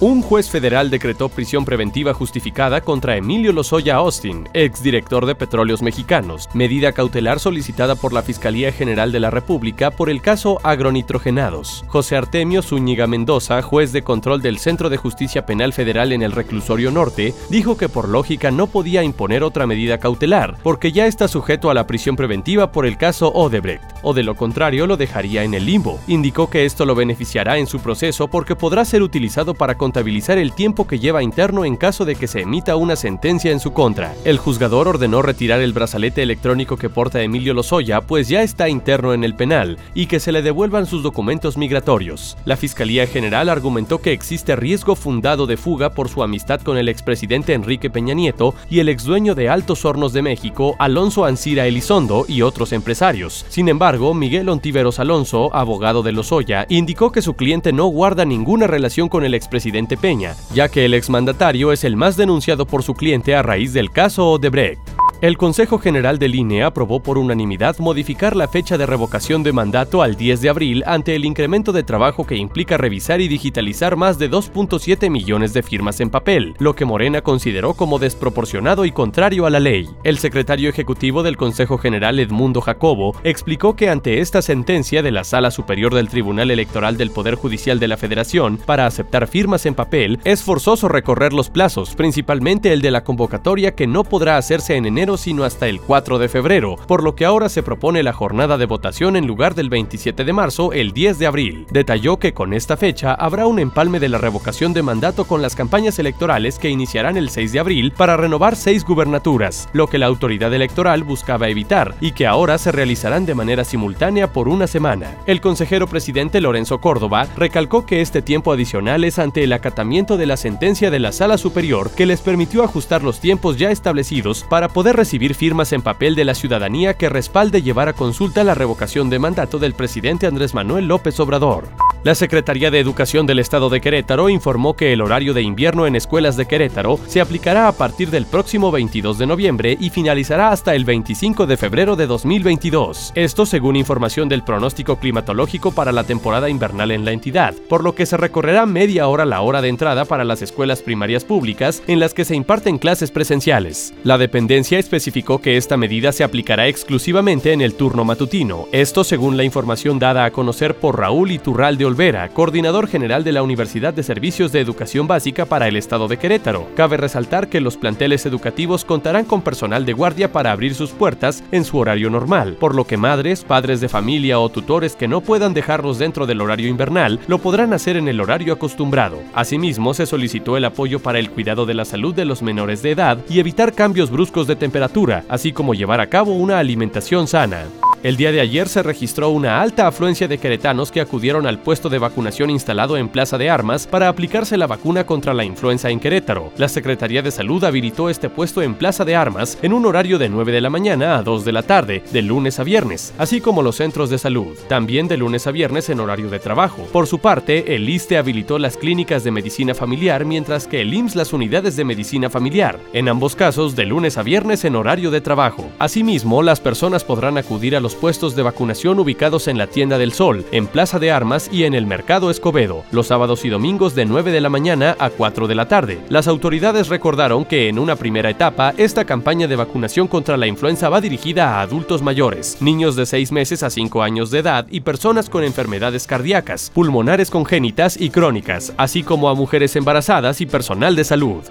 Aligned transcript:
Un 0.00 0.22
juez 0.22 0.48
federal 0.48 0.90
decretó 0.90 1.28
prisión 1.28 1.64
preventiva 1.64 2.14
justificada 2.14 2.82
contra 2.82 3.16
Emilio 3.16 3.52
Lozoya 3.52 3.96
Austin, 3.96 4.48
exdirector 4.54 5.26
de 5.26 5.34
Petróleos 5.34 5.82
Mexicanos, 5.82 6.48
medida 6.54 6.92
cautelar 6.92 7.40
solicitada 7.40 7.96
por 7.96 8.12
la 8.12 8.22
Fiscalía 8.22 8.70
General 8.70 9.10
de 9.10 9.18
la 9.18 9.30
República 9.30 9.90
por 9.90 10.08
el 10.08 10.22
caso 10.22 10.60
agronitrogenados. 10.62 11.84
José 11.88 12.14
Artemio 12.14 12.62
Zúñiga 12.62 13.08
Mendoza, 13.08 13.60
juez 13.60 13.90
de 13.90 14.02
control 14.02 14.40
del 14.40 14.58
Centro 14.58 14.88
de 14.88 14.98
Justicia 14.98 15.44
Penal 15.44 15.72
Federal 15.72 16.12
en 16.12 16.22
el 16.22 16.30
Reclusorio 16.30 16.92
Norte, 16.92 17.34
dijo 17.50 17.76
que 17.76 17.88
por 17.88 18.08
lógica 18.08 18.52
no 18.52 18.68
podía 18.68 19.02
imponer 19.02 19.42
otra 19.42 19.66
medida 19.66 19.98
cautelar, 19.98 20.58
porque 20.62 20.92
ya 20.92 21.08
está 21.08 21.26
sujeto 21.26 21.70
a 21.70 21.74
la 21.74 21.88
prisión 21.88 22.14
preventiva 22.14 22.70
por 22.70 22.86
el 22.86 22.98
caso 22.98 23.32
Odebrecht, 23.32 23.82
o 24.02 24.14
de 24.14 24.22
lo 24.22 24.36
contrario 24.36 24.86
lo 24.86 24.96
dejaría 24.96 25.42
en 25.42 25.54
el 25.54 25.66
limbo. 25.66 25.98
Indicó 26.06 26.48
que 26.48 26.66
esto 26.66 26.86
lo 26.86 26.94
beneficiará 26.94 27.58
en 27.58 27.66
su 27.66 27.80
proceso 27.80 28.28
porque 28.28 28.54
podrá 28.54 28.84
ser 28.84 29.02
utilizado 29.02 29.54
para 29.54 29.74
contabilizar 29.88 30.36
el 30.36 30.52
tiempo 30.52 30.86
que 30.86 30.98
lleva 30.98 31.22
interno 31.22 31.64
en 31.64 31.74
caso 31.74 32.04
de 32.04 32.14
que 32.14 32.26
se 32.26 32.42
emita 32.42 32.76
una 32.76 32.94
sentencia 32.94 33.52
en 33.52 33.58
su 33.58 33.72
contra. 33.72 34.14
El 34.26 34.36
juzgador 34.36 34.86
ordenó 34.86 35.22
retirar 35.22 35.60
el 35.60 35.72
brazalete 35.72 36.22
electrónico 36.22 36.76
que 36.76 36.90
porta 36.90 37.22
Emilio 37.22 37.54
Lozoya, 37.54 38.02
pues 38.02 38.28
ya 38.28 38.42
está 38.42 38.68
interno 38.68 39.14
en 39.14 39.24
el 39.24 39.34
penal, 39.34 39.78
y 39.94 40.04
que 40.04 40.20
se 40.20 40.30
le 40.30 40.42
devuelvan 40.42 40.84
sus 40.84 41.02
documentos 41.02 41.56
migratorios. 41.56 42.36
La 42.44 42.58
Fiscalía 42.58 43.06
General 43.06 43.48
argumentó 43.48 44.02
que 44.02 44.12
existe 44.12 44.56
riesgo 44.56 44.94
fundado 44.94 45.46
de 45.46 45.56
fuga 45.56 45.88
por 45.88 46.10
su 46.10 46.22
amistad 46.22 46.60
con 46.60 46.76
el 46.76 46.90
expresidente 46.90 47.54
Enrique 47.54 47.88
Peña 47.88 48.12
Nieto 48.12 48.54
y 48.68 48.80
el 48.80 48.90
exdueño 48.90 49.34
de 49.34 49.48
Altos 49.48 49.86
Hornos 49.86 50.12
de 50.12 50.20
México, 50.20 50.76
Alonso 50.78 51.24
Ancira 51.24 51.66
Elizondo, 51.66 52.26
y 52.28 52.42
otros 52.42 52.74
empresarios. 52.74 53.46
Sin 53.48 53.70
embargo, 53.70 54.12
Miguel 54.12 54.50
Ontiveros 54.50 54.98
Alonso, 54.98 55.48
abogado 55.56 56.02
de 56.02 56.12
Lozoya, 56.12 56.66
indicó 56.68 57.10
que 57.10 57.22
su 57.22 57.36
cliente 57.36 57.72
no 57.72 57.86
guarda 57.86 58.26
ninguna 58.26 58.66
relación 58.66 59.08
con 59.08 59.24
el 59.24 59.32
expresidente 59.32 59.77
Peña, 59.86 60.34
ya 60.52 60.68
que 60.68 60.84
el 60.84 60.94
exmandatario 60.94 61.72
es 61.72 61.84
el 61.84 61.96
más 61.96 62.16
denunciado 62.16 62.66
por 62.66 62.82
su 62.82 62.94
cliente 62.94 63.34
a 63.34 63.42
raíz 63.42 63.72
del 63.72 63.90
caso 63.90 64.32
Odebrecht. 64.32 64.87
El 65.20 65.36
Consejo 65.36 65.80
General 65.80 66.16
del 66.20 66.36
INE 66.36 66.62
aprobó 66.62 67.00
por 67.00 67.18
unanimidad 67.18 67.76
modificar 67.80 68.36
la 68.36 68.46
fecha 68.46 68.78
de 68.78 68.86
revocación 68.86 69.42
de 69.42 69.52
mandato 69.52 70.00
al 70.00 70.14
10 70.14 70.42
de 70.42 70.48
abril 70.48 70.84
ante 70.86 71.16
el 71.16 71.24
incremento 71.24 71.72
de 71.72 71.82
trabajo 71.82 72.24
que 72.24 72.36
implica 72.36 72.76
revisar 72.76 73.20
y 73.20 73.26
digitalizar 73.26 73.96
más 73.96 74.20
de 74.20 74.30
2.7 74.30 75.10
millones 75.10 75.52
de 75.52 75.64
firmas 75.64 75.98
en 75.98 76.10
papel, 76.10 76.54
lo 76.60 76.76
que 76.76 76.84
Morena 76.84 77.20
consideró 77.22 77.74
como 77.74 77.98
desproporcionado 77.98 78.84
y 78.84 78.92
contrario 78.92 79.44
a 79.44 79.50
la 79.50 79.58
ley. 79.58 79.88
El 80.04 80.18
secretario 80.18 80.70
ejecutivo 80.70 81.24
del 81.24 81.36
Consejo 81.36 81.78
General 81.78 82.16
Edmundo 82.20 82.60
Jacobo 82.60 83.16
explicó 83.24 83.74
que 83.74 83.90
ante 83.90 84.20
esta 84.20 84.40
sentencia 84.40 85.02
de 85.02 85.10
la 85.10 85.24
Sala 85.24 85.50
Superior 85.50 85.96
del 85.96 86.08
Tribunal 86.08 86.52
Electoral 86.52 86.96
del 86.96 87.10
Poder 87.10 87.34
Judicial 87.34 87.80
de 87.80 87.88
la 87.88 87.96
Federación 87.96 88.56
para 88.56 88.86
aceptar 88.86 89.26
firmas 89.26 89.66
en 89.66 89.74
papel, 89.74 90.20
es 90.22 90.44
forzoso 90.44 90.86
recorrer 90.86 91.32
los 91.32 91.50
plazos, 91.50 91.96
principalmente 91.96 92.72
el 92.72 92.82
de 92.82 92.92
la 92.92 93.02
convocatoria 93.02 93.74
que 93.74 93.88
no 93.88 94.04
podrá 94.04 94.36
hacerse 94.36 94.76
en 94.76 94.86
enero 94.86 95.07
sino 95.16 95.44
hasta 95.44 95.68
el 95.68 95.80
4 95.80 96.18
de 96.18 96.28
febrero, 96.28 96.76
por 96.86 97.02
lo 97.02 97.14
que 97.14 97.24
ahora 97.24 97.48
se 97.48 97.62
propone 97.62 98.02
la 98.02 98.12
jornada 98.12 98.58
de 98.58 98.66
votación 98.66 99.16
en 99.16 99.26
lugar 99.26 99.54
del 99.54 99.70
27 99.70 100.24
de 100.24 100.32
marzo, 100.32 100.72
el 100.72 100.92
10 100.92 101.18
de 101.18 101.26
abril. 101.26 101.66
Detalló 101.70 102.18
que 102.18 102.34
con 102.34 102.52
esta 102.52 102.76
fecha 102.76 103.14
habrá 103.14 103.46
un 103.46 103.58
empalme 103.58 104.00
de 104.00 104.08
la 104.08 104.18
revocación 104.18 104.72
de 104.72 104.82
mandato 104.82 105.24
con 105.24 105.42
las 105.42 105.54
campañas 105.54 105.98
electorales 105.98 106.58
que 106.58 106.70
iniciarán 106.70 107.16
el 107.16 107.30
6 107.30 107.52
de 107.52 107.60
abril 107.60 107.92
para 107.96 108.16
renovar 108.16 108.56
seis 108.56 108.84
gubernaturas, 108.84 109.68
lo 109.72 109.86
que 109.86 109.98
la 109.98 110.06
autoridad 110.06 110.52
electoral 110.52 111.04
buscaba 111.04 111.48
evitar 111.48 111.94
y 112.00 112.12
que 112.12 112.26
ahora 112.26 112.58
se 112.58 112.72
realizarán 112.72 113.26
de 113.26 113.34
manera 113.34 113.64
simultánea 113.64 114.32
por 114.32 114.48
una 114.48 114.66
semana. 114.66 115.16
El 115.26 115.40
consejero 115.40 115.86
presidente 115.86 116.40
Lorenzo 116.40 116.80
Córdoba 116.80 117.26
recalcó 117.36 117.86
que 117.86 118.00
este 118.00 118.22
tiempo 118.22 118.52
adicional 118.52 119.04
es 119.04 119.18
ante 119.18 119.44
el 119.44 119.52
acatamiento 119.52 120.16
de 120.16 120.26
la 120.26 120.36
sentencia 120.36 120.90
de 120.90 120.98
la 120.98 121.12
Sala 121.12 121.38
Superior 121.38 121.90
que 121.90 122.06
les 122.06 122.20
permitió 122.20 122.62
ajustar 122.62 123.02
los 123.02 123.20
tiempos 123.20 123.56
ya 123.56 123.70
establecidos 123.70 124.44
para 124.48 124.68
poder 124.68 124.96
recibir 124.98 125.36
firmas 125.36 125.72
en 125.72 125.80
papel 125.80 126.16
de 126.16 126.24
la 126.24 126.34
ciudadanía 126.34 126.94
que 126.94 127.08
respalde 127.08 127.62
llevar 127.62 127.88
a 127.88 127.92
consulta 127.92 128.42
la 128.42 128.54
revocación 128.54 129.10
de 129.10 129.20
mandato 129.20 129.60
del 129.60 129.72
presidente 129.72 130.26
Andrés 130.26 130.54
Manuel 130.54 130.88
López 130.88 131.20
Obrador. 131.20 131.68
La 132.08 132.14
Secretaría 132.14 132.70
de 132.70 132.80
Educación 132.80 133.26
del 133.26 133.38
Estado 133.38 133.68
de 133.68 133.82
Querétaro 133.82 134.30
informó 134.30 134.74
que 134.74 134.94
el 134.94 135.02
horario 135.02 135.34
de 135.34 135.42
invierno 135.42 135.86
en 135.86 135.94
escuelas 135.94 136.38
de 136.38 136.46
Querétaro 136.46 136.98
se 137.06 137.20
aplicará 137.20 137.68
a 137.68 137.72
partir 137.72 138.08
del 138.08 138.24
próximo 138.24 138.70
22 138.70 139.18
de 139.18 139.26
noviembre 139.26 139.76
y 139.78 139.90
finalizará 139.90 140.48
hasta 140.48 140.74
el 140.74 140.86
25 140.86 141.46
de 141.46 141.58
febrero 141.58 141.96
de 141.96 142.06
2022. 142.06 143.12
Esto 143.14 143.44
según 143.44 143.76
información 143.76 144.26
del 144.30 144.42
pronóstico 144.42 144.98
climatológico 144.98 145.72
para 145.72 145.92
la 145.92 146.04
temporada 146.04 146.48
invernal 146.48 146.92
en 146.92 147.04
la 147.04 147.12
entidad, 147.12 147.52
por 147.68 147.84
lo 147.84 147.94
que 147.94 148.06
se 148.06 148.16
recorrerá 148.16 148.64
media 148.64 149.06
hora 149.06 149.26
la 149.26 149.42
hora 149.42 149.60
de 149.60 149.68
entrada 149.68 150.06
para 150.06 150.24
las 150.24 150.40
escuelas 150.40 150.80
primarias 150.80 151.26
públicas 151.26 151.82
en 151.88 152.00
las 152.00 152.14
que 152.14 152.24
se 152.24 152.34
imparten 152.34 152.78
clases 152.78 153.10
presenciales. 153.10 153.92
La 154.02 154.16
dependencia 154.16 154.78
especificó 154.78 155.42
que 155.42 155.58
esta 155.58 155.76
medida 155.76 156.12
se 156.12 156.24
aplicará 156.24 156.68
exclusivamente 156.68 157.52
en 157.52 157.60
el 157.60 157.74
turno 157.74 158.06
matutino, 158.06 158.66
esto 158.72 159.04
según 159.04 159.36
la 159.36 159.44
información 159.44 159.98
dada 159.98 160.24
a 160.24 160.30
conocer 160.30 160.74
por 160.74 160.98
Raúl 160.98 161.32
Iturralde 161.32 161.84
Olvera, 161.84 161.97
coordinador 162.32 162.86
general 162.86 163.24
de 163.24 163.32
la 163.32 163.42
Universidad 163.42 163.92
de 163.92 164.04
Servicios 164.04 164.52
de 164.52 164.60
Educación 164.60 165.08
Básica 165.08 165.46
para 165.46 165.66
el 165.66 165.76
Estado 165.76 166.06
de 166.06 166.16
Querétaro. 166.16 166.68
Cabe 166.76 166.96
resaltar 166.96 167.48
que 167.48 167.60
los 167.60 167.76
planteles 167.76 168.24
educativos 168.24 168.84
contarán 168.84 169.24
con 169.24 169.42
personal 169.42 169.84
de 169.84 169.94
guardia 169.94 170.30
para 170.30 170.52
abrir 170.52 170.76
sus 170.76 170.90
puertas 170.90 171.42
en 171.50 171.64
su 171.64 171.76
horario 171.76 172.08
normal, 172.08 172.56
por 172.60 172.76
lo 172.76 172.84
que 172.84 172.96
madres, 172.96 173.42
padres 173.42 173.80
de 173.80 173.88
familia 173.88 174.38
o 174.38 174.48
tutores 174.48 174.94
que 174.94 175.08
no 175.08 175.22
puedan 175.22 175.54
dejarlos 175.54 175.98
dentro 175.98 176.24
del 176.24 176.40
horario 176.40 176.68
invernal 176.68 177.18
lo 177.26 177.38
podrán 177.38 177.72
hacer 177.72 177.96
en 177.96 178.06
el 178.06 178.20
horario 178.20 178.52
acostumbrado. 178.52 179.18
Asimismo, 179.34 179.92
se 179.92 180.06
solicitó 180.06 180.56
el 180.56 180.66
apoyo 180.66 181.00
para 181.00 181.18
el 181.18 181.30
cuidado 181.30 181.66
de 181.66 181.74
la 181.74 181.84
salud 181.84 182.14
de 182.14 182.26
los 182.26 182.42
menores 182.42 182.80
de 182.80 182.92
edad 182.92 183.18
y 183.28 183.40
evitar 183.40 183.72
cambios 183.72 184.12
bruscos 184.12 184.46
de 184.46 184.54
temperatura, 184.54 185.24
así 185.28 185.52
como 185.52 185.74
llevar 185.74 186.00
a 186.00 186.06
cabo 186.06 186.34
una 186.34 186.60
alimentación 186.60 187.26
sana. 187.26 187.64
El 188.04 188.16
día 188.16 188.30
de 188.30 188.40
ayer 188.40 188.68
se 188.68 188.84
registró 188.84 189.30
una 189.30 189.60
alta 189.60 189.88
afluencia 189.88 190.28
de 190.28 190.38
queretanos 190.38 190.92
que 190.92 191.00
acudieron 191.00 191.48
al 191.48 191.58
puesto 191.58 191.88
de 191.88 191.98
vacunación 191.98 192.48
instalado 192.48 192.96
en 192.96 193.08
Plaza 193.08 193.38
de 193.38 193.50
Armas 193.50 193.88
para 193.88 194.08
aplicarse 194.08 194.56
la 194.56 194.68
vacuna 194.68 195.04
contra 195.04 195.34
la 195.34 195.42
influenza 195.42 195.90
en 195.90 195.98
Querétaro. 195.98 196.52
La 196.56 196.68
Secretaría 196.68 197.22
de 197.22 197.32
Salud 197.32 197.64
habilitó 197.64 198.08
este 198.08 198.30
puesto 198.30 198.62
en 198.62 198.76
Plaza 198.76 199.04
de 199.04 199.16
Armas 199.16 199.58
en 199.62 199.72
un 199.72 199.84
horario 199.84 200.16
de 200.16 200.28
9 200.28 200.52
de 200.52 200.60
la 200.60 200.70
mañana 200.70 201.16
a 201.16 201.22
2 201.24 201.44
de 201.44 201.50
la 201.50 201.64
tarde, 201.64 202.04
de 202.12 202.22
lunes 202.22 202.60
a 202.60 202.62
viernes, 202.62 203.12
así 203.18 203.40
como 203.40 203.62
los 203.62 203.74
centros 203.74 204.10
de 204.10 204.18
salud, 204.18 204.56
también 204.68 205.08
de 205.08 205.16
lunes 205.16 205.48
a 205.48 205.50
viernes 205.50 205.90
en 205.90 205.98
horario 205.98 206.30
de 206.30 206.38
trabajo. 206.38 206.86
Por 206.92 207.08
su 207.08 207.18
parte, 207.18 207.74
el 207.74 207.88
ISTE 207.88 208.16
habilitó 208.16 208.60
las 208.60 208.76
clínicas 208.76 209.24
de 209.24 209.32
medicina 209.32 209.74
familiar, 209.74 210.24
mientras 210.24 210.68
que 210.68 210.82
el 210.82 210.94
IMSS 210.94 211.16
las 211.16 211.32
unidades 211.32 211.74
de 211.74 211.84
medicina 211.84 212.30
familiar, 212.30 212.78
en 212.92 213.08
ambos 213.08 213.34
casos 213.34 213.74
de 213.74 213.86
lunes 213.86 214.18
a 214.18 214.22
viernes 214.22 214.64
en 214.64 214.76
horario 214.76 215.10
de 215.10 215.20
trabajo. 215.20 215.68
Asimismo, 215.80 216.44
las 216.44 216.60
personas 216.60 217.02
podrán 217.02 217.38
acudir 217.38 217.74
a 217.74 217.80
puestos 217.94 218.34
de 218.36 218.42
vacunación 218.42 218.98
ubicados 218.98 219.48
en 219.48 219.58
la 219.58 219.66
Tienda 219.66 219.98
del 219.98 220.12
Sol, 220.12 220.44
en 220.52 220.66
Plaza 220.66 220.98
de 220.98 221.10
Armas 221.10 221.48
y 221.52 221.64
en 221.64 221.74
el 221.74 221.86
Mercado 221.86 222.30
Escobedo, 222.30 222.84
los 222.92 223.08
sábados 223.08 223.44
y 223.44 223.48
domingos 223.48 223.94
de 223.94 224.04
9 224.04 224.32
de 224.32 224.40
la 224.40 224.48
mañana 224.48 224.96
a 224.98 225.10
4 225.10 225.46
de 225.46 225.54
la 225.54 225.68
tarde. 225.68 225.98
Las 226.08 226.28
autoridades 226.28 226.88
recordaron 226.88 227.44
que 227.44 227.68
en 227.68 227.78
una 227.78 227.96
primera 227.96 228.30
etapa, 228.30 228.74
esta 228.76 229.04
campaña 229.04 229.46
de 229.46 229.56
vacunación 229.56 230.08
contra 230.08 230.36
la 230.36 230.46
influenza 230.46 230.88
va 230.88 231.00
dirigida 231.00 231.56
a 231.56 231.62
adultos 231.62 232.02
mayores, 232.02 232.58
niños 232.60 232.96
de 232.96 233.06
6 233.06 233.32
meses 233.32 233.62
a 233.62 233.70
5 233.70 234.02
años 234.02 234.30
de 234.30 234.40
edad 234.40 234.66
y 234.70 234.80
personas 234.80 235.28
con 235.28 235.44
enfermedades 235.44 236.06
cardíacas, 236.06 236.70
pulmonares 236.74 237.30
congénitas 237.30 238.00
y 238.00 238.10
crónicas, 238.10 238.72
así 238.76 239.02
como 239.02 239.28
a 239.28 239.34
mujeres 239.34 239.76
embarazadas 239.76 240.40
y 240.40 240.46
personal 240.46 240.96
de 240.96 241.04
salud. 241.04 241.42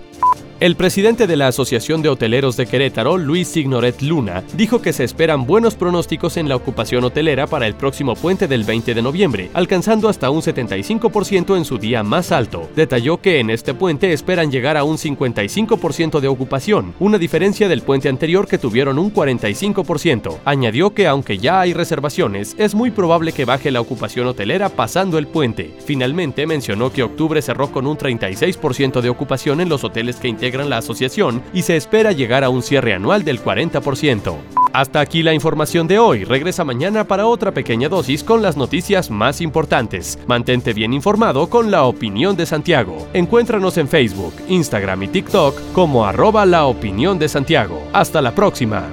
El 0.60 0.76
presidente 0.76 1.28
de 1.28 1.36
la 1.36 1.50
Asociación 1.50 2.02
de 2.02 2.10
Hoteleros 2.10 2.58
de 2.58 2.66
Querétaro, 2.66 3.16
Luis 3.20 3.48
Signoret 3.48 4.02
Luna, 4.02 4.44
dijo 4.56 4.82
que 4.82 4.92
se 4.92 5.04
esperan 5.04 5.46
buenos 5.46 5.76
pronósticos 5.76 6.36
en 6.36 6.50
la 6.50 6.56
ocupación 6.56 7.04
hotelera 7.04 7.46
para 7.46 7.68
el 7.68 7.76
próximo 7.76 8.16
puente 8.16 8.48
del 8.48 8.64
20 8.64 8.96
de 8.96 9.02
noviembre, 9.04 9.52
alcanzando 9.54 10.10
hasta 10.10 10.32
un 10.32 10.42
75% 10.42 11.56
en 11.58 11.64
su 11.64 11.78
día 11.78 12.02
más 12.02 12.32
alto. 12.32 12.68
Detalló 12.76 13.22
que 13.22 13.40
en 13.40 13.52
este 13.52 13.76
puente 13.76 14.14
esperan 14.14 14.50
llegar 14.50 14.78
a 14.78 14.84
un 14.84 14.98
55% 14.98 16.20
de 16.22 16.28
ocupación, 16.28 16.96
una 17.00 17.20
diferencia 17.20 17.68
del 17.70 17.84
puente 17.84 18.10
anterior 18.10 18.48
que 18.48 18.58
tuvieron 18.58 18.98
un 18.98 19.14
45%. 19.14 20.40
Añadió 20.44 20.90
que 20.90 21.06
aunque 21.06 21.38
ya 21.38 21.62
hay 21.62 21.74
reservaciones, 21.74 22.56
es 22.58 22.74
muy 22.74 22.90
probable 22.90 23.32
que 23.32 23.46
baje 23.46 23.70
la 23.70 23.82
ocupación 23.82 24.26
hotelera 24.26 24.70
pasando 24.70 25.20
el 25.20 25.28
puente. 25.28 25.76
Finalmente 25.86 26.48
mencionó 26.48 26.92
que 26.92 27.04
octubre 27.04 27.44
cerró 27.44 27.72
con 27.72 27.86
un 27.86 27.96
36% 27.96 29.02
de 29.02 29.10
ocupación 29.10 29.62
en 29.62 29.70
los 29.70 29.84
hoteles 29.84 30.16
que 30.16 30.28
integran 30.28 30.47
la 30.56 30.78
asociación 30.78 31.42
y 31.54 31.62
se 31.62 31.76
espera 31.76 32.12
llegar 32.12 32.44
a 32.44 32.50
un 32.50 32.62
cierre 32.62 32.94
anual 32.94 33.24
del 33.24 33.44
40%. 33.44 34.36
Hasta 34.74 35.00
aquí 35.00 35.24
la 35.24 35.34
información 35.34 35.88
de 35.88 36.00
hoy. 36.00 36.24
Regresa 36.24 36.64
mañana 36.64 37.08
para 37.08 37.26
otra 37.26 37.52
pequeña 37.52 37.90
dosis 37.90 38.24
con 38.24 38.42
las 38.42 38.58
noticias 38.58 39.10
más 39.10 39.42
importantes. 39.42 40.20
Mantente 40.28 40.74
bien 40.74 40.94
informado 40.94 41.50
con 41.50 41.72
la 41.72 41.84
opinión 41.84 42.36
de 42.38 42.46
Santiago. 42.46 43.08
Encuéntranos 43.14 43.78
en 43.78 43.88
Facebook, 43.88 44.34
Instagram 44.48 45.04
y 45.04 45.08
TikTok 45.08 45.74
como 45.74 46.06
arroba 46.06 46.46
la 46.46 46.66
opinión 46.66 47.18
de 47.18 47.28
Santiago. 47.28 47.88
Hasta 47.94 48.22
la 48.22 48.36
próxima. 48.36 48.84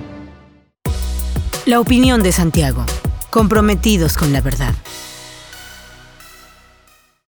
La 1.67 1.81
opinión 1.81 2.23
de 2.23 2.33
Santiago. 2.33 2.85
Comprometidos 3.31 4.17
con 4.17 4.33
la 4.33 4.41
verdad. 4.41 4.75